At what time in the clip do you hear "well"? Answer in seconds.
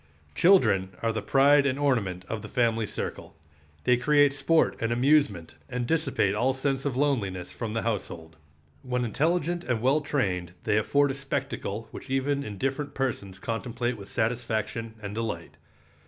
9.79-10.01